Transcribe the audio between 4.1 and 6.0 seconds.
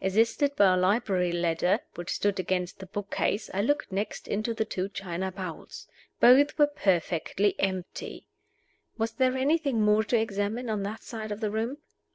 into the two china bowls.